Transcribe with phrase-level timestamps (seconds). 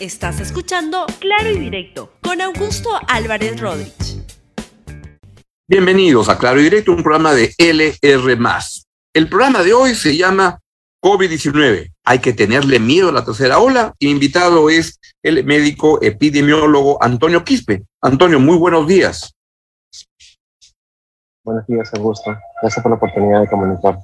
[0.00, 4.24] Estás escuchando Claro y Directo con Augusto Álvarez Rodríguez.
[5.68, 8.38] Bienvenidos a Claro y Directo, un programa de LR.
[9.12, 10.60] El programa de hoy se llama
[11.02, 11.90] COVID-19.
[12.04, 13.92] Hay que tenerle miedo a la tercera ola.
[13.98, 17.82] invitado es el médico epidemiólogo Antonio Quispe.
[18.00, 19.34] Antonio, muy buenos días.
[21.42, 22.38] Buenos días, Augusto.
[22.62, 23.98] Gracias por la oportunidad de comunicar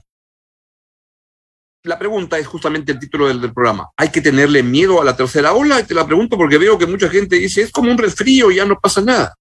[1.84, 3.90] la pregunta es justamente el título del, programa.
[3.96, 5.80] ¿Hay que tenerle miedo a la tercera ola?
[5.80, 8.64] Y te la pregunto porque veo que mucha gente dice, es como un resfrío, ya
[8.64, 9.34] no pasa nada.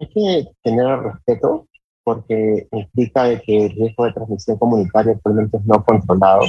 [0.00, 1.66] Hay que tener respeto
[2.02, 6.42] porque implica que el riesgo de transmisión comunitaria actualmente es no controlado.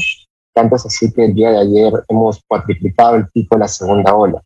[0.53, 4.16] Tanto es así que el día de ayer hemos cuatriplicado el pico de la segunda
[4.16, 4.42] ola.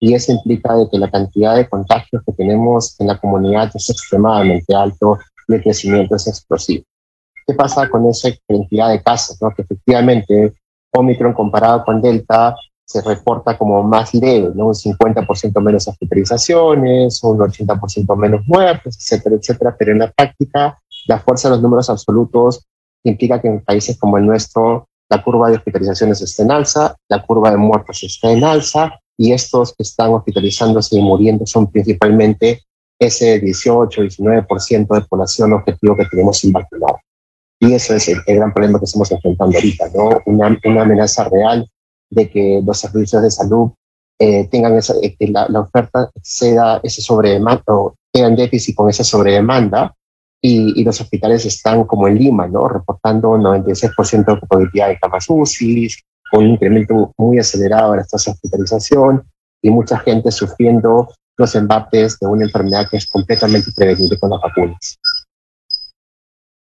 [0.00, 3.90] Y eso implica de que la cantidad de contagios que tenemos en la comunidad es
[3.90, 6.84] extremadamente alto y el crecimiento es explosivo.
[7.46, 9.40] ¿Qué pasa con esa cantidad de casos?
[9.40, 9.50] ¿no?
[9.50, 10.54] Que efectivamente
[10.92, 14.66] Omicron comparado con Delta se reporta como más leve, ¿no?
[14.66, 21.18] un 50% menos hospitalizaciones, un 80% menos muertes, etcétera, etcétera, pero en la práctica la
[21.18, 22.66] fuerza de los números absolutos
[23.04, 27.22] implica que en países como el nuestro la curva de hospitalizaciones está en alza, la
[27.24, 32.62] curva de muertos está en alza y estos que están hospitalizándose y muriendo son principalmente
[32.98, 36.94] ese 18-19% de población objetivo que tenemos sin vacunar.
[37.62, 40.20] Y eso es el, gran problema que estamos enfrentando ahorita, ¿no?
[40.26, 41.64] Una, una amenaza real
[42.10, 43.70] de que los servicios de salud
[44.18, 49.04] eh, tengan esa, eh, que la, oferta exceda ese sobredemanda o tengan déficit con esa
[49.04, 49.94] sobredemanda
[50.40, 52.66] y, y, los hospitales están como en Lima, ¿no?
[52.66, 55.88] Reportando 96% de ocupabilidad de camas UCI,
[56.32, 59.22] un incremento muy acelerado de las tasas de hospitalización
[59.62, 64.40] y mucha gente sufriendo los embates de una enfermedad que es completamente prevenible con las
[64.40, 64.98] vacunas.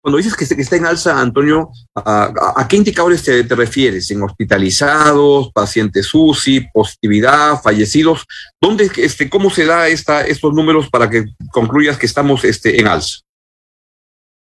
[0.04, 4.10] Cuando dices que, está en alza, Antonio, ¿a, qué indicadores te, refieres?
[4.10, 8.26] ¿En hospitalizados, pacientes UCI, positividad, fallecidos?
[8.60, 12.86] ¿Dónde, este, ¿Cómo se da esta, estos números para que concluyas que estamos este, en
[12.86, 13.20] alza?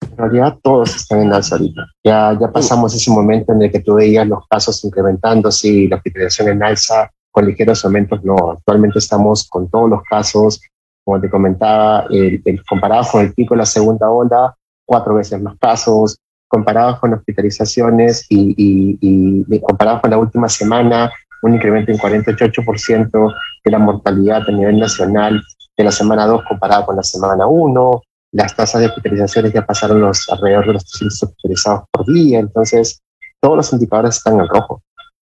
[0.00, 1.82] En realidad todos están en alza ahorita.
[2.04, 5.96] Ya, ya pasamos ese momento en el que tú veías los casos incrementándose y la
[5.96, 8.24] hospitalización en alza con ligeros aumentos.
[8.24, 10.58] No, actualmente estamos con todos los casos,
[11.04, 14.56] como te comentaba, el, comparado con el pico de la segunda ola,
[14.90, 16.18] cuatro veces más casos,
[16.48, 21.12] comparados con hospitalizaciones y, y, y comparados con la última semana,
[21.42, 23.34] un incremento en 48%
[23.64, 25.40] de la mortalidad a nivel nacional
[25.76, 28.02] de la semana 2 comparado con la semana 1.
[28.32, 32.40] Las tasas de hospitalizaciones ya pasaron los, alrededor de los 300 hospitalizados por día.
[32.40, 33.00] Entonces,
[33.40, 34.82] todos los indicadores están en rojo.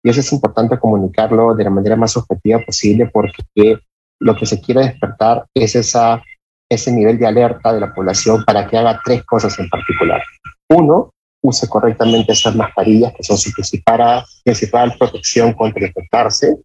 [0.03, 3.79] Y eso es importante comunicarlo de la manera más objetiva posible porque
[4.19, 6.21] lo que se quiere despertar es esa
[6.69, 10.21] ese nivel de alerta de la población para que haga tres cosas en particular.
[10.69, 11.11] Uno,
[11.41, 16.57] use correctamente esas mascarillas que son su principal, principal protección contra infectarse.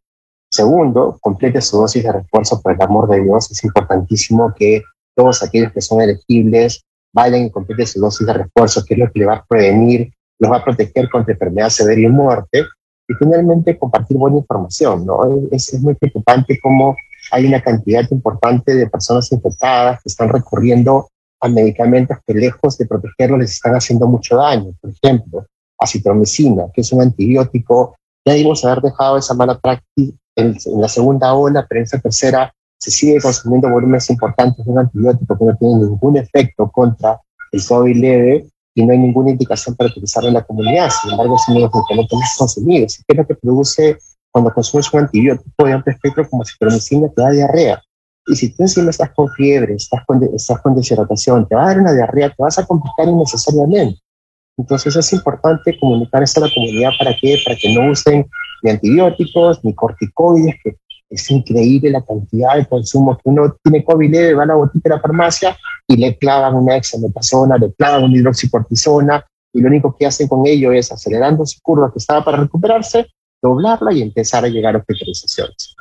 [0.50, 3.50] Segundo, complete su dosis de refuerzo, por el amor de Dios.
[3.50, 4.82] Es importantísimo que
[5.14, 6.84] todos aquellos que son elegibles
[7.14, 10.12] vayan y completen su dosis de refuerzo, que es lo que le va a prevenir,
[10.38, 12.64] los va a proteger contra enfermedad severa y muerte.
[13.08, 15.06] Y finalmente, compartir buena información.
[15.06, 15.20] ¿no?
[15.50, 16.96] Es, es muy preocupante cómo
[17.32, 21.08] hay una cantidad importante de personas infectadas que están recurriendo
[21.40, 24.74] a medicamentos que lejos de protegerlos les están haciendo mucho daño.
[24.80, 25.46] Por ejemplo,
[25.78, 27.96] acitromicina, que es un antibiótico.
[28.24, 32.52] Ya debimos haber dejado esa mala práctica en, la segunda ola, pero en esa tercera
[32.78, 37.18] se sigue consumiendo volúmenes importantes de un antibiótico que no tiene ningún efecto contra
[37.50, 40.90] el COVID leve y no hay ninguna indicación para utilizarlo en la comunidad.
[41.02, 42.96] Sin embargo, es uno de los medicamentos más consumidos.
[42.98, 43.98] ¿Qué es lo que produce
[44.32, 47.82] cuando consumes un antibiótico de amplio espectro como citromicina, te da diarrea.
[48.26, 51.66] Y si tú encima estás con fiebre, estás con, estás con deshidratación, te va a
[51.68, 54.00] dar una diarrea, te vas a complicar innecesariamente.
[54.56, 58.26] Entonces es importante comunicar esto a la comunidad para que, para que no usen
[58.62, 60.76] ni antibióticos ni corticoides, que
[61.10, 64.88] es increíble la cantidad de consumo que uno tiene COVID leve, va a la botita
[64.88, 65.56] de la farmacia
[65.86, 70.46] y le clavan una exametasona, le clavan una hidroxicortisona y lo único que hacen con
[70.46, 73.06] ello es acelerando su curva que estaba para recuperarse,
[73.42, 75.74] doblarla y empezar a llegar a hospitalizaciones.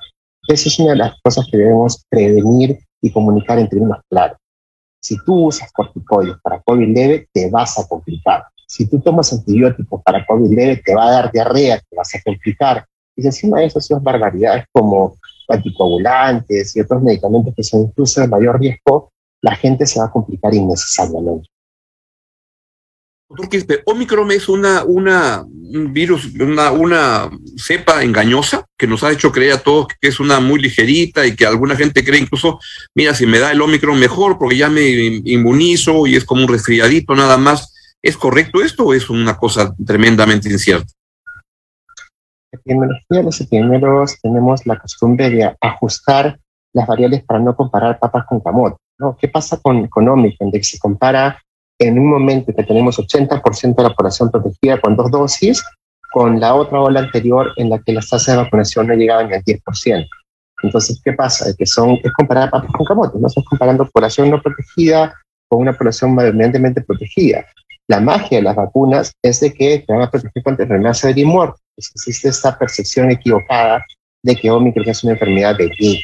[0.47, 4.37] Esa es una de las cosas que debemos prevenir y comunicar en términos claros.
[4.99, 8.43] Si tú usas corticoides para COVID leve, te vas a complicar.
[8.67, 12.21] Si tú tomas antibióticos para COVID leve, te va a dar diarrea, te vas a
[12.23, 12.85] complicar.
[13.15, 15.17] Y encima de eso son barbaridades como
[15.49, 19.11] anticoagulantes y otros medicamentos que son incluso de mayor riesgo,
[19.41, 21.49] la gente se va a complicar innecesariamente.
[23.35, 29.31] Doctor Omicron es una, una, un virus, una, una cepa engañosa que nos ha hecho
[29.31, 32.59] creer a todos que es una muy ligerita y que alguna gente cree incluso,
[32.93, 34.83] mira, si me da el Omicron mejor porque ya me
[35.25, 37.73] inmunizo y es como un resfriadito nada más.
[38.03, 40.91] ¿Es correcto esto o es una cosa tremendamente incierta?
[42.51, 46.39] Epidemiología, los epidemiólogos tenemos la costumbre de ajustar
[46.73, 48.77] las variables para no comparar papas con camote.
[48.97, 49.15] ¿no?
[49.15, 50.49] ¿Qué pasa con, con Omicron?
[50.49, 51.41] De se compara
[51.87, 55.63] en un momento que tenemos 80% de la población protegida con dos dosis,
[56.11, 59.43] con la otra ola anterior en la que las tasas de vacunación no llegaban al
[59.43, 60.07] 10%.
[60.63, 61.53] Entonces, ¿qué pasa?
[61.57, 65.13] Que son, es comparar papas con camote, no estás comparando población no protegida
[65.47, 67.45] con una población mayormente protegida.
[67.87, 71.21] La magia de las vacunas es de que te van a proteger contra enfermedades de
[71.21, 71.59] y muerte.
[71.77, 73.83] Existe esta percepción equivocada
[74.23, 75.99] de que Omicron es una enfermedad benigna.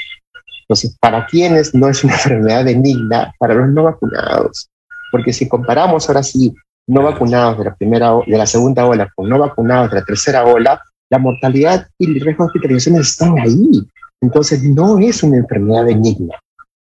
[0.61, 3.33] Entonces, ¿para quiénes no es una enfermedad benigna?
[3.39, 4.69] Para los no vacunados.
[5.11, 6.53] Porque si comparamos ahora sí
[6.87, 10.45] no vacunados de la primera de la segunda ola con no vacunados de la tercera
[10.45, 13.85] ola, la mortalidad y el riesgo de hospitalización están ahí.
[14.21, 16.35] Entonces no es una enfermedad benigna.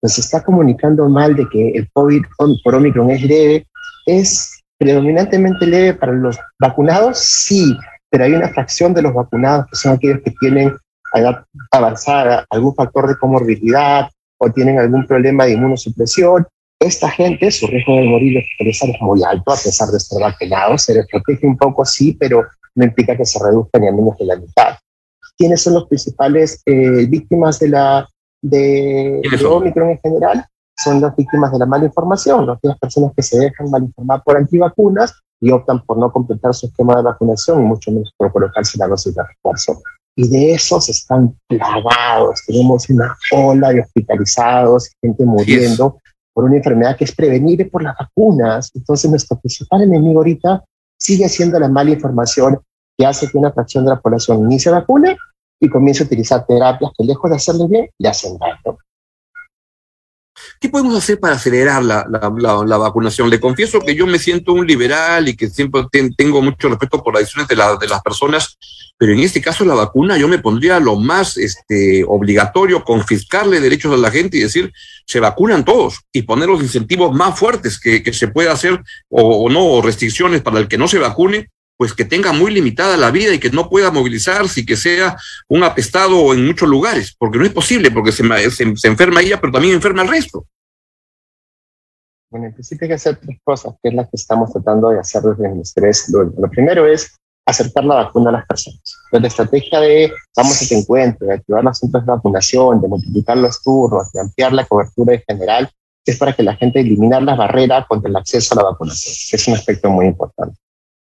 [0.02, 2.22] Nos está comunicando mal de que el COVID
[2.64, 3.66] por Omicron es leve.
[4.06, 7.18] ¿Es predominantemente leve para los vacunados?
[7.18, 7.76] Sí,
[8.10, 10.74] pero hay una fracción de los vacunados que son aquellos que tienen
[11.14, 14.08] edad avanzada, algún factor de comorbilidad
[14.38, 16.46] o tienen algún problema de inmunosupresión
[16.82, 20.94] esta gente, su riesgo de morir es muy alto, a pesar de estar vacunado, se
[20.94, 22.44] les protege un poco, sí, pero
[22.74, 24.76] no implica que se reduzca ni a menos de la mitad.
[25.36, 28.08] ¿Quiénes son los principales eh, víctimas de la
[28.42, 30.46] de, Omicron en general?
[30.78, 34.36] Son las víctimas de la mala información, las personas que se dejan mal informar por
[34.36, 38.78] antivacunas y optan por no completar su esquema de vacunación y mucho menos por colocarse
[38.78, 39.82] la dosis de refuerzo.
[40.14, 42.42] Y de esos están plagados.
[42.46, 45.98] Tenemos una ola de hospitalizados, gente muriendo
[46.32, 48.70] por una enfermedad que es prevenible por las vacunas.
[48.74, 50.64] Entonces, nuestro principal enemigo ahorita
[50.98, 52.58] sigue siendo la mala información
[52.96, 55.16] que hace que una fracción de la población ni se vacune
[55.60, 58.78] y comience a utilizar terapias que lejos de hacerle bien, le hacen daño.
[60.62, 63.28] ¿Qué podemos hacer para acelerar la, la, vacunación?
[63.28, 65.82] Le confieso que yo me siento un liberal y que siempre
[66.16, 68.56] tengo mucho respeto por las decisiones de, de, las personas,
[68.96, 73.92] pero en este caso la vacuna yo me pondría lo más este, obligatorio, confiscarle derechos
[73.92, 74.72] a la gente y decir,
[75.04, 79.44] se vacunan todos y poner los incentivos más fuertes que, que se pueda hacer o,
[79.44, 81.50] o no, o restricciones para el que no se vacune,
[81.82, 85.16] pues que tenga muy limitada la vida y que no pueda movilizarse y que sea
[85.48, 89.52] un apestado en muchos lugares, porque no es posible, porque se, se, enferma ella, pero
[89.52, 90.46] también enferma el resto.
[92.30, 95.00] Bueno, en principio hay que hacer tres cosas, que es las que estamos tratando de
[95.00, 96.08] hacer desde el estrés.
[96.10, 98.80] Lo, primero es acercar la vacuna a las personas.
[99.10, 103.38] la estrategia de vamos a que encuentre, de activar los centros de vacunación, de multiplicar
[103.38, 105.68] los turnos, de ampliar la cobertura en general,
[106.06, 109.36] es para que la gente eliminar las barreras contra el acceso a la vacunación, que
[109.36, 110.61] es un aspecto muy importante.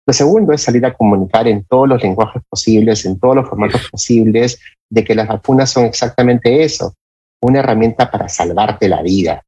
[0.09, 3.87] Lo segundo es salir a comunicar en todos los lenguajes posibles, en todos los formatos
[3.91, 4.59] posibles,
[4.89, 6.95] de que las vacunas son exactamente eso,
[7.43, 9.45] una herramienta para salvarte la vida,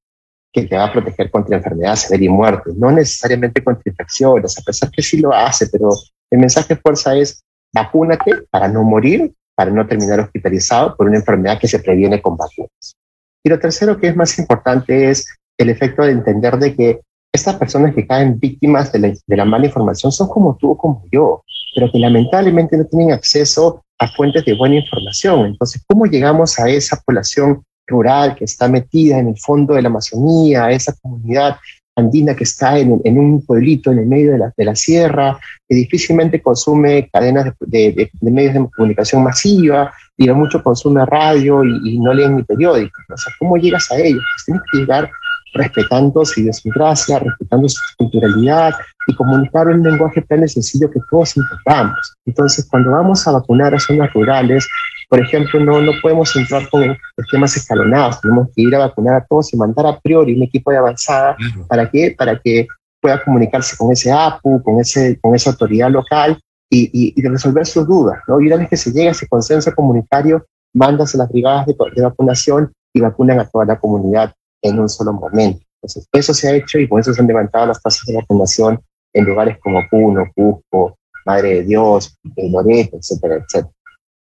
[0.53, 4.61] que te va a proteger contra enfermedades severa y muerte, no necesariamente contra infecciones, a
[4.61, 5.89] pesar que sí lo hace, pero
[6.29, 7.41] el mensaje de fuerza es
[7.73, 12.37] vacúnate para no morir, para no terminar hospitalizado por una enfermedad que se previene con
[12.37, 12.95] vacunas.
[13.43, 15.25] Y lo tercero que es más importante es
[15.57, 17.01] el efecto de entender de que
[17.33, 21.43] estas personas que caen víctimas de la, mala información son como tú o como yo,
[21.73, 25.45] pero que lamentablemente no tienen acceso a fuentes de buena información.
[25.45, 29.89] Entonces, ¿cómo llegamos a esa población rural que está metida en el fondo de la
[29.89, 31.57] Amazonía, a esa comunidad
[31.95, 35.37] andina que está en, un pueblito en el medio de la, de sierra,
[35.67, 42.13] que difícilmente consume cadenas de, medios de comunicación masiva, y mucho consume radio y, no
[42.13, 43.03] leen ni periódicos.
[43.39, 44.23] ¿cómo llegas a ellos?
[44.35, 45.11] Pues tienes que llegar
[45.53, 48.73] respetando su idiosincrasia, respetando su culturalidad
[49.07, 52.15] y comunicar un lenguaje tan sencillo que todos entendamos.
[52.25, 54.67] Entonces, cuando vamos a vacunar a zonas rurales,
[55.09, 59.25] por ejemplo, no, no podemos entrar con esquemas escalonados, tenemos que ir a vacunar a
[59.25, 61.35] todos y mandar a priori un equipo de avanzada.
[61.67, 62.15] ¿Para qué?
[62.17, 62.67] Para que
[63.01, 66.39] pueda comunicarse con ese APU, con, ese, con esa autoridad local
[66.69, 68.19] y, y, resolver sus dudas.
[68.27, 68.39] ¿no?
[68.39, 71.75] Y una vez que se llega a ese consenso comunitario, mandas a las brigadas de,
[71.93, 75.63] de vacunación y vacunan a toda la comunidad en un solo momento.
[75.81, 78.79] Entonces, eso se ha hecho y con eso se han levantado las tasas de vacunación
[79.13, 83.73] en lugares como Puno, Cusco, Madre de Dios, Loreto, etcétera, etcétera.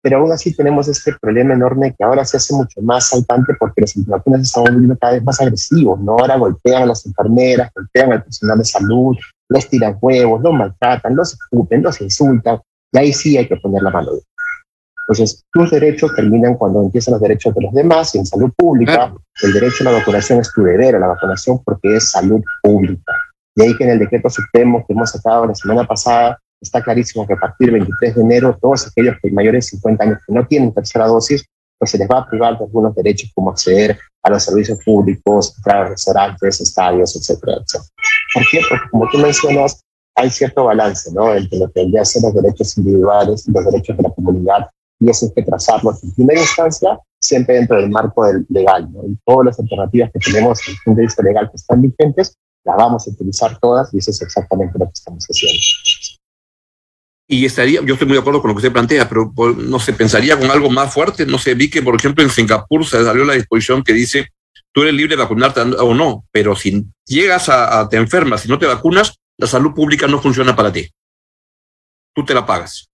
[0.03, 3.81] Pero aún así tenemos este problema enorme que ahora se hace mucho más saltante porque
[3.81, 6.13] los antivacunas están volviendo cada vez más agresivos, ¿no?
[6.13, 9.17] Ahora golpean a las enfermeras, golpean al personal de salud,
[9.49, 12.61] les tiran huevos, los maltratan, los escupen, los insultan,
[12.93, 14.13] y ahí sí hay que poner la mano.
[15.09, 19.15] Entonces, tus derechos terminan cuando empiezan los derechos de los demás y en salud pública,
[19.43, 23.13] el derecho a la vacunación es tu deber a la vacunación porque es salud pública.
[23.55, 27.27] Y ahí que en el decreto supremo que hemos sacado la semana pasada, está clarísimo
[27.27, 30.33] que a partir del 23 de enero, todos aquellos que mayores de 50 años que
[30.33, 31.45] no tienen tercera dosis,
[31.79, 35.55] pues se les va a privar de algunos derechos como acceder a los servicios públicos,
[35.57, 37.91] entrar a restaurantes, estadios, etcétera, etcétera.
[38.35, 38.61] ¿Por qué?
[38.69, 39.81] Porque como tú mencionas,
[40.17, 41.35] hay cierto balance, ¿no?
[41.35, 45.11] Entre lo que tendría ser los derechos individuales y los derechos de la comunidad, y
[45.11, 49.03] eso hay que trazarlos en primera instancia, siempre dentro del marco del legal, ¿no?
[49.07, 52.37] Y todas las alternativas que tenemos desde el punto de vista legal que están vigentes,
[52.65, 55.59] las vamos a utilizar todas, y eso es exactamente lo que estamos haciendo.
[57.29, 59.93] Y estaría, yo estoy muy de acuerdo con lo que usted plantea, pero no se
[59.93, 61.27] pensaría con algo más fuerte.
[61.27, 64.29] No sé, vi que, por ejemplo, en Singapur se salió la disposición que dice
[64.77, 68.59] tú eres libre de vacunarte o no, pero si llegas a, te enfermas, si no
[68.59, 70.87] te vacunas, la salud pública no funciona para ti.
[72.15, 72.91] Tú te la pagas.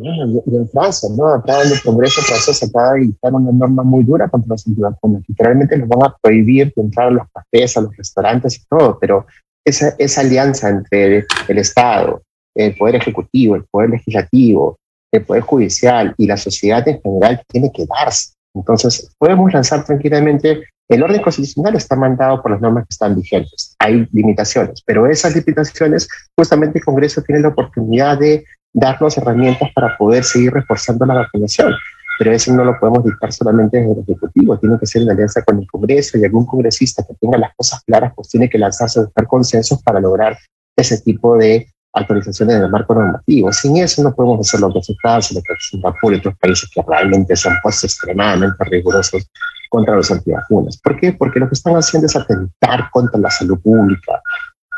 [0.00, 1.26] Y en Francia, ¿no?
[1.28, 5.22] Acá en el Congreso francés acaba de dictar una norma muy dura contra los antivacunas.
[5.26, 8.98] Literalmente nos van a prohibir de entrar a los cafés, a los restaurantes y todo,
[9.00, 9.26] pero
[9.64, 12.22] esa alianza entre el Estado,
[12.54, 14.78] el Poder Ejecutivo, el Poder Legislativo,
[15.12, 18.32] el Poder Judicial y la sociedad en general tiene que darse.
[18.54, 23.74] Entonces, podemos lanzar tranquilamente, el orden constitucional está mandado por las normas que están vigentes.
[23.78, 29.96] Hay limitaciones, pero esas limitaciones, justamente el Congreso tiene la oportunidad de darnos herramientas para
[29.96, 31.74] poder seguir reforzando la vacunación.
[32.18, 35.42] Pero eso no lo podemos dictar solamente desde el Ejecutivo, tiene que ser en alianza
[35.42, 38.98] con el Congreso y algún congresista que tenga las cosas claras, pues tiene que lanzarse
[38.98, 40.36] a buscar consensos para lograr
[40.76, 43.52] ese tipo de actualizaciones en el marco normativo.
[43.52, 46.68] Sin eso no podemos hacer lo que hace Francia, lo que Singapur y otros países
[46.74, 49.30] que realmente son pues, extremadamente rigurosos
[49.70, 50.78] contra los antivacunas.
[50.78, 51.12] ¿Por qué?
[51.12, 54.20] Porque lo que están haciendo es atentar contra la salud pública.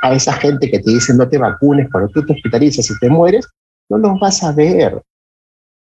[0.03, 3.09] A esa gente que te dice no te vacunes, cuando tú te hospitalizas y te
[3.09, 3.47] mueres,
[3.91, 5.03] no los vas a ver.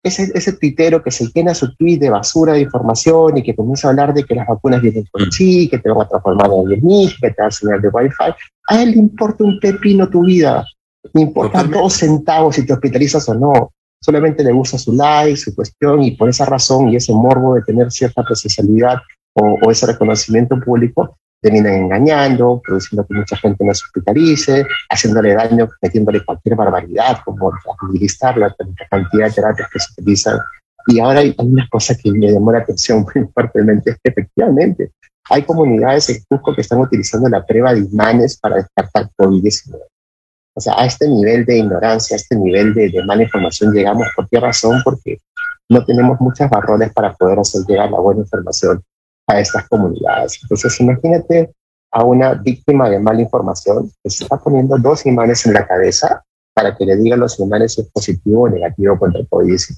[0.04, 3.86] Ese, ese tuitero que se llena su tweet de basura de información y que comienza
[3.86, 6.72] a hablar de que las vacunas vienen con chi, que te van a transformar en
[6.72, 8.34] el que te van a señal de wifi,
[8.68, 10.64] a él le importa un pepino tu vida.
[11.14, 13.72] No importa dos centavos si te hospitalizas o no.
[14.00, 17.62] Solamente le gusta su like, su cuestión, y por esa razón y ese morbo de
[17.62, 18.98] tener cierta presencialidad
[19.34, 25.68] o, ese reconocimiento público, terminan engañando, produciendo que mucha gente no se hospitalice, haciéndole daño,
[25.82, 28.54] metiéndole cualquier barbaridad, como administrar la,
[28.88, 30.38] cantidad de terapias que se utilizan.
[30.86, 34.92] Y ahora hay, una cosa que me llamó la atención muy fuertemente, es que efectivamente
[35.30, 39.78] hay comunidades en Cusco que están utilizando la prueba de imanes para descartar COVID-19.
[40.54, 44.06] O sea, a este nivel de ignorancia, a este nivel de, mala información llegamos.
[44.14, 44.80] ¿Por qué razón?
[44.84, 45.18] Porque
[45.68, 48.82] no tenemos muchas barrones para poder hacer llegar la buena información
[49.26, 50.38] a estas comunidades.
[50.42, 51.54] Entonces, imagínate
[51.92, 56.22] a una víctima de mala información que se está poniendo dos imanes en la cabeza
[56.54, 59.76] para que le digan los imanes si es positivo o negativo contra el COVID-19.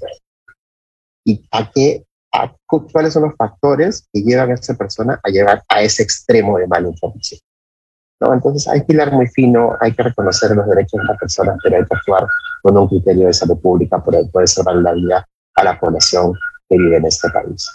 [1.27, 5.63] ¿Y a qué, a, cuáles son los factores que llevan a esa persona a llegar
[5.69, 7.41] a ese extremo de mala información?
[8.21, 11.77] Entonces hay que hilar muy fino, hay que reconocer los derechos de las personas, pero
[11.77, 12.27] hay que actuar
[12.63, 16.33] con un criterio de salud pública para poder salvar la vida a la población
[16.69, 17.69] que vive en este país.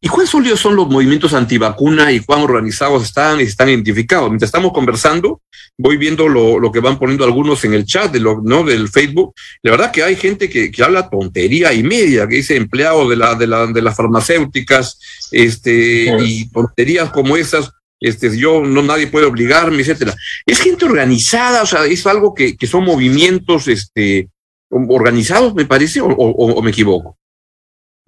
[0.00, 4.28] ¿Y cuáles son los movimientos antivacuna y cuán organizados están y están identificados?
[4.28, 5.40] Mientras estamos conversando,
[5.76, 8.64] voy viendo lo, que van poniendo algunos en el chat de lo, ¿no?
[8.64, 9.34] del Facebook.
[9.62, 13.16] La verdad que hay gente que, que habla tontería y media, que dice empleados de,
[13.16, 14.98] la, de, la, de las farmacéuticas
[15.32, 20.14] este, y tonterías como esas este, yo no nadie puede obligarme, etcétera.
[20.44, 24.28] Es gente organizada, o sea, es algo que, que son movimientos este,
[24.68, 27.16] organizados, me parece, o, o, me equivoco.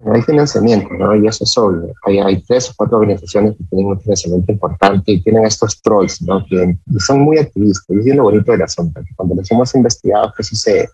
[0.05, 1.15] Hay financiamiento, ¿no?
[1.15, 1.93] Y eso es obvio.
[2.05, 6.21] Hay, hay, tres o cuatro organizaciones que tienen un financiamiento importante y tienen estos trolls,
[6.21, 6.45] ¿no?
[6.45, 7.97] Que son muy activistas.
[8.05, 10.89] Y es lo bonito del asunto, cuando los hemos investigado, ¿qué sucede?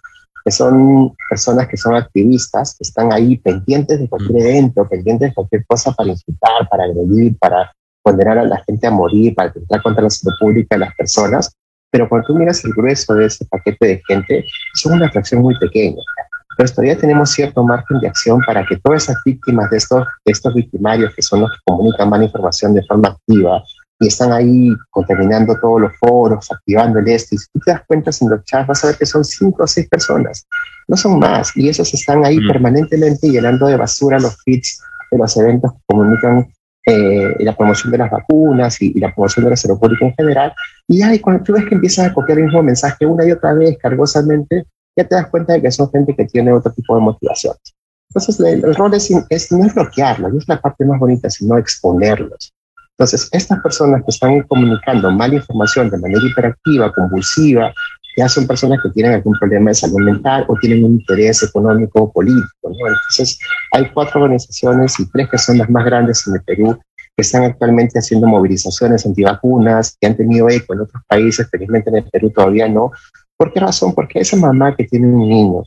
[0.45, 4.47] Que son personas que son activistas, que están ahí pendientes de cualquier mm.
[4.47, 8.91] evento, pendientes de cualquier cosa para insultar, para agredir, para condenar a la gente a
[8.91, 11.55] morir, para atentar contra la salud pública de las personas,
[11.93, 15.55] pero cuando tú miras el grueso de ese paquete de gente, son una fracción muy
[15.59, 16.01] pequeña.
[16.57, 20.31] Pero todavía tenemos cierto margen de acción para que todas esas víctimas de estos, de
[20.31, 23.63] estos victimarios, que son los que comunican mala información de forma activa
[23.99, 27.81] y están ahí contaminando todos los foros, activando el este, y si tú te das
[27.87, 30.45] cuenta en los chats, vas a ver que son cinco o seis personas,
[30.87, 34.81] no son más, y esos están ahí permanentemente llenando de basura los feeds
[35.11, 36.47] de los eventos que comunican
[36.85, 40.53] eh, la promoción de las vacunas y, la promoción de la salud pública en general.
[40.87, 43.53] Y ahí cuando tú ves que empiezas a copiar el mismo mensaje una y otra
[43.53, 47.01] vez cargosamente, ya te das cuenta de que son gente que tiene otro tipo de
[47.01, 47.75] motivaciones.
[48.09, 52.53] Entonces, el, rol es, es, no es bloquearlos, es la parte más bonita, sino exponerlos.
[52.91, 57.73] Entonces, estas personas que están comunicando mala información de manera hiperactiva, convulsiva,
[58.15, 62.03] ya son personas que tienen algún problema de salud mental o tienen un interés económico
[62.03, 62.69] o político.
[62.69, 62.87] ¿no?
[62.87, 63.39] Entonces,
[63.71, 66.79] hay cuatro organizaciones y tres que son las más grandes en el Perú
[67.15, 71.97] que están actualmente haciendo movilizaciones antivacunas, que han tenido eco en otros países, felizmente en
[71.97, 72.91] el Perú todavía no.
[73.43, 73.93] ¿Por qué razón?
[73.93, 75.63] Porque esa mamá que tiene un niño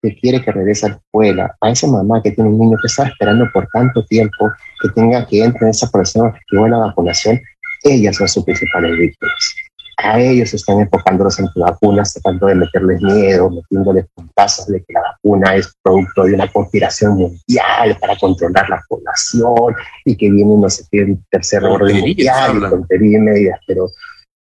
[0.00, 2.86] que quiere que regrese a la escuela, a esa mamá que tiene un niño que
[2.86, 4.48] está esperando por tanto tiempo
[4.80, 7.40] que tenga que entre en esa población objetivo de la vacunación,
[7.82, 9.54] ellas son sus principales víctimas
[10.02, 15.02] a ellos están enfocando los antivacunas, tratando de meterles miedo, metiéndoles casos de que la
[15.02, 19.74] vacuna es producto de una conspiración mundial para controlar la población
[20.04, 23.60] y que viene, no sé qué, tercer orden mundial y tontería y medias.
[23.66, 23.88] Pero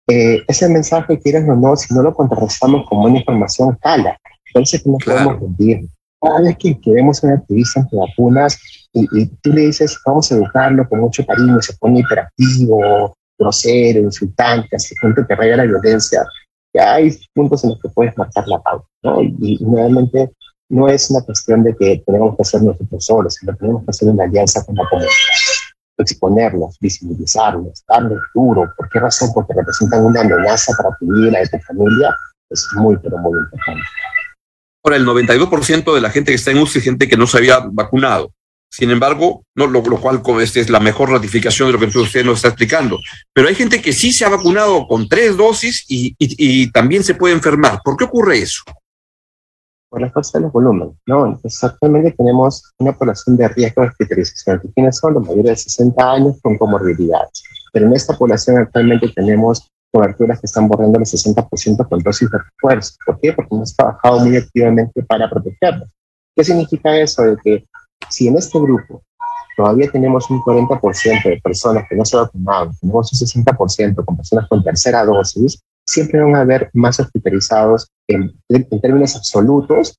[0.08, 4.18] eh, ese mensaje, quieras o no, si no lo contrarrestamos con buena información, cala.
[4.46, 5.80] Entonces, no podemos mentir.
[6.20, 8.58] Cada vez que, a un activista antivacunas
[8.92, 14.00] y, y tú le dices, vamos a educarlo con mucho cariño, se pone hiperactivo, grosero,
[14.00, 16.24] insultante, hasta punto que raya la violencia,
[16.74, 19.22] ya hay puntos en los que puedes marcar la pauta, ¿no?
[19.22, 20.30] Y, nuevamente
[20.68, 23.90] no es una cuestión de que tenemos que hacer nosotros solos, sino que tenemos que
[23.90, 25.12] hacer una alianza con la comunidad,
[26.02, 28.72] exponerlos, visibilizarlos, darles duro.
[28.76, 29.30] ¿Por qué razón?
[29.34, 32.14] Porque representan una amenaza para tu vida y tu familia.
[32.50, 33.82] Es muy, pero muy importante.
[34.84, 37.38] Ahora, el 92% de la gente que está en UCI es gente que no se
[37.38, 38.32] había vacunado.
[38.72, 42.36] Sin embargo, no, lo, cual este es la mejor ratificación de lo que usted nos
[42.36, 42.98] está explicando.
[43.34, 47.34] Pero hay gente que sí se ha vacunado con tres dosis y, también se puede
[47.34, 47.80] enfermar.
[47.84, 48.62] ¿Por qué ocurre eso?
[49.92, 50.94] Por la fuerza de los volúmenes.
[51.06, 51.26] ¿no?
[51.26, 54.62] Entonces, actualmente tenemos una población de riesgo de hospitalización.
[54.74, 55.12] ¿Quiénes son?
[55.12, 57.42] Los mayores de 60 años con comorbilidades.
[57.74, 62.38] Pero en esta población actualmente tenemos coberturas que están borrando el 60% con dosis de
[62.38, 62.94] refuerzo.
[63.04, 63.34] ¿Por qué?
[63.34, 65.90] Porque hemos trabajado muy activamente para protegerlos.
[66.34, 67.24] ¿Qué significa eso?
[67.24, 67.66] De que
[68.08, 69.02] si en este grupo
[69.58, 74.48] todavía tenemos un 40% de personas que no se vacunaron, tenemos un 60% con personas
[74.48, 78.32] con tercera dosis, siempre van a haber más hospitalizados en,
[78.80, 79.98] términos absolutos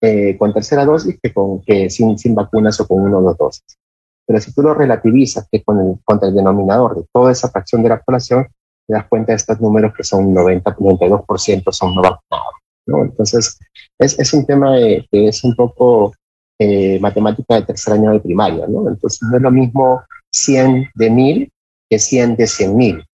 [0.00, 3.38] eh, con tercera dosis que, con, que sin, sin vacunas o con uno o dos
[3.38, 3.78] dosis.
[4.26, 7.82] Pero si tú lo relativizas, que con el, contra el denominador de toda esa fracción
[7.82, 8.46] de la población,
[8.86, 12.54] te das cuenta de estos números que son 90, 92% son no vacunados.
[12.86, 13.04] ¿no?
[13.04, 13.58] Entonces,
[13.98, 16.12] es, es un tema de, que es un poco
[16.58, 18.88] eh, matemática de tercer año de primaria, ¿no?
[18.88, 21.52] Entonces no es lo mismo 100 de 1000
[21.90, 23.04] que 100 de 100 mil,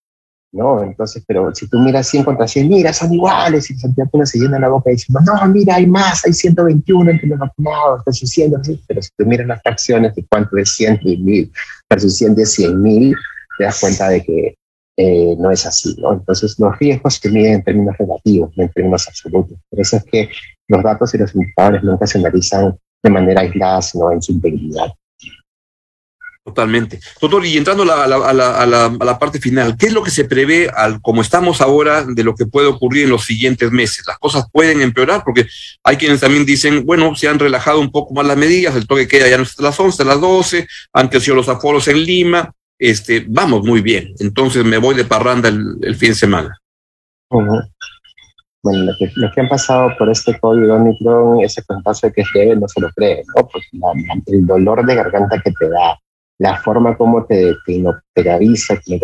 [0.51, 0.83] ¿no?
[0.83, 4.59] Entonces, pero si tú miras 100 contra 100, mira, son iguales, y Santiago se llena
[4.59, 8.83] la boca diciendo, no, mira, hay más, hay 121 entre los vacunados, versus 100, así,
[8.87, 11.51] pero si tú miras las fracciones de cuánto es 100 de 1000
[11.89, 13.15] versus 100 de 100 mil,
[13.57, 14.55] te das cuenta de que
[14.97, 16.13] eh, no es así, ¿no?
[16.13, 19.57] Entonces, los riesgos se miden en términos relativos, no en términos absolutos.
[19.69, 20.29] Por eso es que
[20.67, 24.91] los datos y los indicadores nunca se analizan de manera aislada, sino en su integridad.
[26.49, 26.99] Totalmente.
[27.21, 31.21] Doctor, y entrando a la, parte final, ¿qué es lo que se prevé, al, como
[31.21, 34.03] estamos ahora, de lo que puede ocurrir en los siguientes meses?
[34.07, 35.21] ¿Las cosas pueden empeorar?
[35.23, 35.45] Porque
[35.83, 39.07] hay quienes también dicen, bueno, se han relajado un poco más las medidas, el toque
[39.07, 42.51] queda ya no a las 11, a las 12, han crecido los aforos en Lima,
[42.79, 46.59] este, vamos muy bien, entonces me voy de parranda el, fin de semana
[48.63, 52.67] bueno, los que, que, han pasado por este COVID Omicron, ese contagio que es no
[52.67, 53.47] se lo creen, ¿no?
[53.47, 53.67] Porque
[54.27, 55.97] el dolor de garganta que te da,
[56.39, 58.99] la forma como te, te inoperariza, te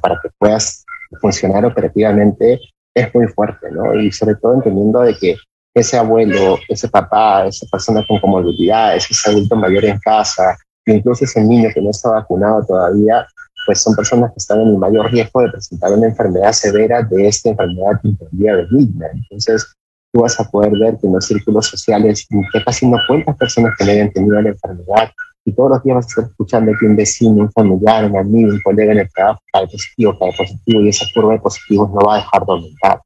[0.00, 0.84] para que puedas
[1.20, 2.60] funcionar operativamente,
[2.94, 3.94] es muy fuerte, ¿no?
[3.94, 5.36] Y sobre todo entendiendo de que
[5.74, 11.42] ese abuelo, ese papá, esa persona con comorbilidades, ese adulto mayor en casa, incluso ese
[11.42, 13.26] niño que no está vacunado todavía,
[13.66, 17.28] pues son personas que están en el mayor riesgo de presentar una enfermedad severa de
[17.28, 19.06] esta enfermedad de benigna.
[19.14, 19.72] Entonces,
[20.12, 23.74] tú vas a poder ver que en los círculos sociales que casi no cuentas personas
[23.78, 25.10] que no hayan tenido la enfermedad
[25.50, 28.50] y todos los días vas a estar escuchando que un vecino, un familiar, un amigo,
[28.52, 32.00] un colega en el trabajo cae positivo, cae positivo y esa curva de positivos no
[32.06, 33.02] va a dejar de aumentar.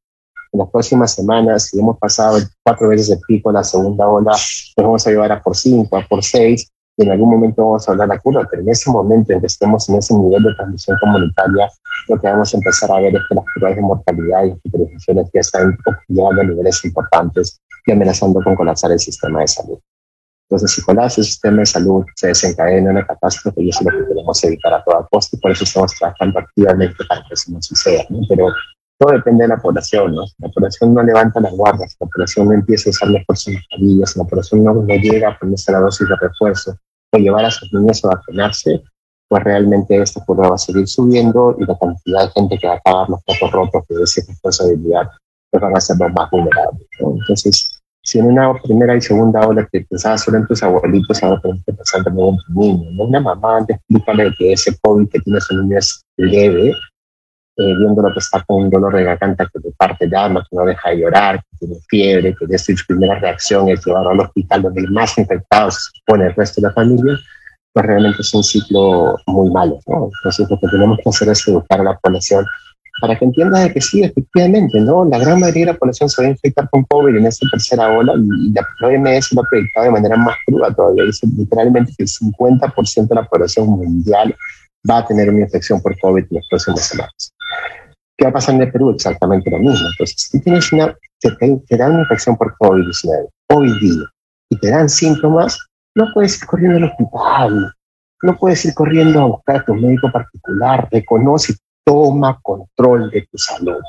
[0.52, 4.74] En las próximas semanas, si hemos pasado cuatro veces el pico la segunda ola, nos
[4.76, 7.92] vamos a llevar a por cinco, a por seis, y en algún momento vamos a
[7.92, 10.96] hablar la curva, pero en ese momento en que estemos en ese nivel de transmisión
[11.00, 11.68] comunitaria,
[12.09, 15.30] lo que vamos a empezar a ver es que las curvas de mortalidad y hospitalizaciones
[15.33, 15.76] ya están
[16.09, 19.78] llegando a niveles importantes y amenazando con colapsar el sistema de salud.
[20.55, 23.99] Entonces, si colapsa el sistema de salud, se desencadena una catástrofe y eso es lo
[23.99, 27.51] que queremos evitar a toda costa y por eso estamos trabajando activamente para que eso
[27.51, 28.05] no suceda.
[28.29, 28.47] Pero
[29.01, 30.23] todo depende de la población, ¿no?
[30.38, 34.25] La población no levanta las guardas, la población no empieza a usar sus mascarillas, la
[34.25, 36.79] población no, no, llega a ponerse la dosis de refuerzo
[37.12, 38.81] o llevar a sus niños a vacunarse,
[39.29, 42.75] pues realmente esta curva va a seguir subiendo y la cantidad de gente que va
[42.75, 45.11] a pagar los platos rotos de esa responsabilidad
[45.51, 46.87] pues van a ser los más vulnerables.
[47.01, 47.12] ¿no?
[47.12, 47.74] Entonces,
[48.05, 51.64] si en una primera y segunda ola que pensabas solo en tus abuelitos, ahora tenés
[51.64, 52.90] que pensar también en tu niño.
[52.93, 53.05] ¿no?
[53.05, 58.03] Una mamá, te explícale que ese COVID que tiene su niño es leve, eh, viendo
[58.03, 60.67] lo que está con un dolor de garganta que te parte el alma, que no
[60.67, 64.62] deja de llorar, que tiene fiebre, que desde su primera reacción es llevarlo al hospital
[64.62, 67.19] donde hay más infectados pone el resto de la familia,
[67.73, 69.79] pues realmente es un ciclo muy malo.
[69.87, 70.11] ¿no?
[70.19, 72.45] Entonces lo que tenemos que hacer es educar a la población
[73.00, 75.04] para que entienda de que sí, efectivamente, ¿no?
[75.04, 77.88] La gran mayoría de la población se va a infectar con COVID en esta tercera
[77.88, 81.04] ola y la OMS lo ha proyectado de manera más cruda todavía.
[81.04, 84.35] Dice literalmente que el 50% de la población mundial
[84.88, 87.33] va a tener una infección por COVID en las próximas semanas.
[88.16, 88.90] ¿Qué va a pasar en el Perú?
[88.90, 89.88] Exactamente lo mismo.
[89.90, 91.30] Entonces, si tienes una, te,
[91.66, 94.04] te dan una infección por COVID-19 hoy día
[94.50, 95.59] y te dan síntomas,
[95.96, 97.72] no puedes ir corriendo al hospital,
[98.22, 101.54] no puedes ir corriendo a buscar a tu médico particular, reconoce
[101.85, 103.83] toma control de tu salud.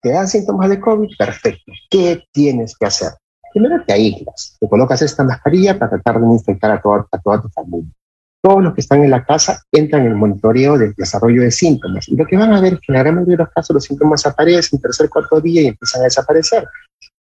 [0.00, 1.16] ¿Te dan síntomas de COVID?
[1.18, 1.72] Perfecto.
[1.90, 3.12] ¿Qué tienes que hacer?
[3.52, 7.18] Primero te aíslas, te colocas esta mascarilla para tratar de no infectar a toda, a
[7.18, 7.90] toda tu familia.
[8.40, 12.08] Todos los que están en la casa entran en el monitoreo del desarrollo de síntomas.
[12.08, 13.74] Y lo que van a ver es que en la gran mayoría de los casos
[13.74, 16.64] los síntomas aparecen tercer, cuarto día y empiezan a desaparecer.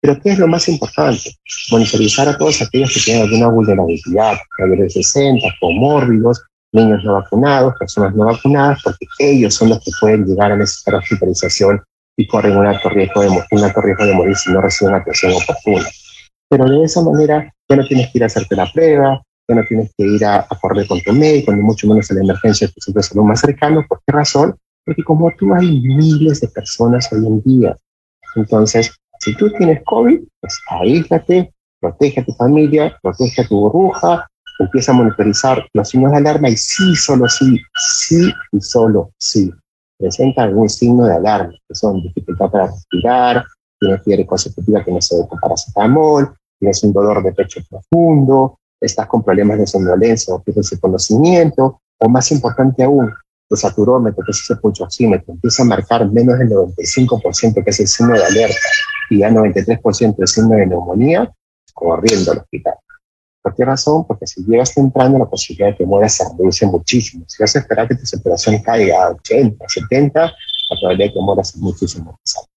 [0.01, 1.31] Pero ¿qué es lo más importante?
[1.71, 6.45] Monitorizar a todos aquellos que tienen alguna vulnerabilidad, mayores de 60, comórbidos,
[6.75, 10.97] niños no vacunados, personas no vacunadas, porque ellos son los que pueden llegar a necesitar
[10.97, 11.83] hospitalización
[12.17, 15.33] y corren un alto riesgo de, un alto riesgo de morir si no reciben atención
[15.33, 15.87] oportuna.
[16.49, 19.63] Pero de esa manera ya no tienes que ir a hacerte la prueba, ya no
[19.67, 22.67] tienes que ir a, a correr con tu médico, ni mucho menos a la emergencia
[22.67, 23.85] de tu centro de salud más cercano.
[23.89, 24.57] ¿Por qué razón?
[24.85, 27.77] Porque como tú hay miles de personas hoy en día.
[28.37, 34.27] Entonces, si tú tienes COVID, pues aíslate, protege a tu familia, protege a tu burbuja,
[34.59, 39.53] empieza a monitorizar los signos de alarma y sí, solo sí, sí y solo sí.
[39.99, 43.45] Presenta algún signo de alarma, que son dificultad para respirar,
[43.79, 48.59] tienes fiebre consecutiva que no se ve con paracetamol, tienes un dolor de pecho profundo,
[48.81, 53.13] estás con problemas de somnolencia o pierdes el conocimiento, o más importante aún,
[53.51, 57.87] el saturómetro, que es ese pulsóxímetro, empieza a marcar menos del 95%, que es el
[57.87, 58.57] signo de alerta,
[59.11, 61.33] y ya 93% el signo de neumonía,
[61.73, 62.75] corriendo al hospital.
[63.45, 64.07] ¿Por qué razón?
[64.07, 67.27] Porque si llegas temprano, la posibilidad de que mueras se reduce muchísimo.
[67.29, 70.33] Si vas a esperar que tu saturación caiga a 80, 70, la
[70.81, 72.55] probabilidad de que mueras es muchísimo más alta.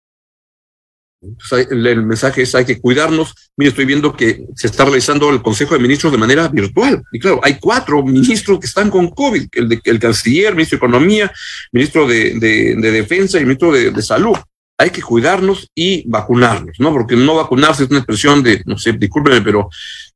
[1.69, 3.35] El mensaje es hay que cuidarnos.
[3.57, 7.03] Mira, estoy viendo que se está realizando el Consejo de Ministros de manera virtual.
[7.11, 10.85] Y claro, hay cuatro ministros que están con COVID, el, de, el canciller, ministro de
[10.85, 11.29] Economía,
[11.73, 14.37] ministro de, de, de Defensa y ministro de, de, Salud.
[14.79, 16.91] Hay que cuidarnos y vacunarnos, ¿no?
[16.91, 19.69] Porque no vacunarse es una expresión de, no sé, discúlpenme, pero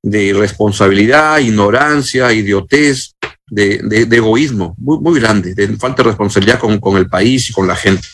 [0.04, 3.16] de irresponsabilidad, ignorancia, idiotez,
[3.48, 7.54] de, de egoísmo muy, muy grande, de falta de responsabilidad con, con el país y
[7.54, 8.08] con la gente.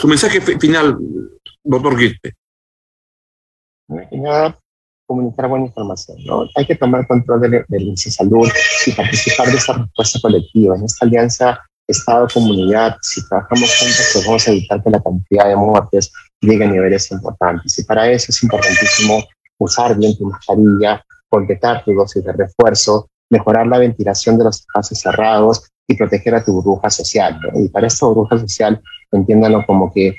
[0.00, 0.96] Su mensaje final,
[1.62, 1.96] doctor?
[4.10, 4.58] Nada,
[5.06, 6.16] comunicar buena información.
[6.24, 6.48] ¿no?
[6.56, 8.48] Hay que tomar control de de salud
[8.86, 11.60] y participar de esta respuesta colectiva, en esta alianza
[11.92, 12.96] Estado-comunidad.
[13.00, 17.10] Si trabajamos juntos, pues vamos a evitar que la cantidad de muertes llegue a niveles
[17.10, 17.78] importantes.
[17.78, 19.24] Y para eso es importantísimo
[19.58, 25.00] usar bien tu mascarilla, completar tu dosis de refuerzo, mejorar la ventilación de los espacios
[25.00, 27.40] cerrados y proteger a tu burbuja social.
[27.40, 27.60] ¿no?
[27.60, 30.16] Y para esta burbuja social, entiéndanlo como que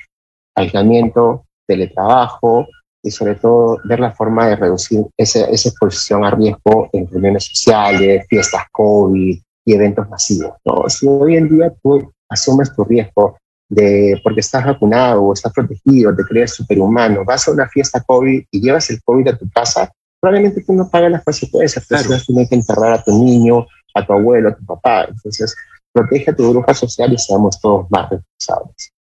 [0.55, 2.67] aislamiento, teletrabajo
[3.03, 7.45] y sobre todo ver la forma de reducir ese, esa exposición a riesgo en reuniones
[7.45, 10.53] sociales, fiestas COVID y eventos masivos.
[10.65, 10.89] ¿no?
[10.89, 13.37] Si hoy en día tú asumes tu riesgo
[13.69, 18.43] de porque estás vacunado o estás protegido, te crees superhumano, vas a una fiesta COVID
[18.51, 22.09] y llevas el COVID a tu casa, probablemente tú no pagas las consecuencias, claro.
[22.25, 25.05] tienes que enterrar a tu niño, a tu abuelo, a tu papá.
[25.09, 25.55] Entonces,
[25.91, 28.93] protege a tu burbuja social y seamos todos más responsables.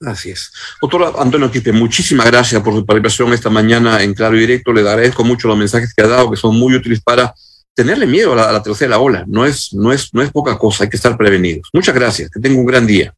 [0.00, 0.52] Así es.
[0.82, 4.72] Doctor Antonio Quipe, muchísimas gracias por su participación esta mañana en Claro y Directo.
[4.72, 7.34] Le agradezco mucho los mensajes que ha dado, que son muy útiles para
[7.74, 9.24] tenerle miedo a la, a la tercera ola.
[9.26, 11.68] No es, no, es, no es poca cosa, hay que estar prevenidos.
[11.72, 13.12] Muchas gracias, que tenga un gran día.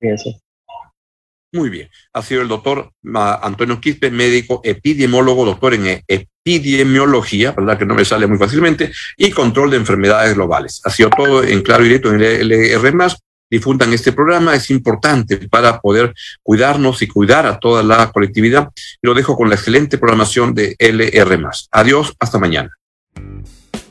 [0.00, 0.36] Gracias.
[1.50, 1.88] Muy bien.
[2.12, 8.04] Ha sido el doctor Antonio Quispe, médico epidemiólogo, doctor en epidemiología, verdad que no me
[8.04, 10.82] sale muy fácilmente, y control de enfermedades globales.
[10.84, 13.16] Ha sido todo en claro y directo en el LR
[13.50, 18.68] difundan este programa, es importante para poder cuidarnos y cuidar a toda la colectividad.
[19.00, 21.40] Y lo dejo con la excelente programación de LR.
[21.70, 22.70] Adiós, hasta mañana.